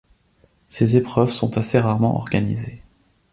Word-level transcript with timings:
Ces 0.67 0.97
épreuves 0.97 1.29
sont 1.31 1.59
assez 1.59 1.77
rarement 1.77 2.15
organisées. 2.17 2.81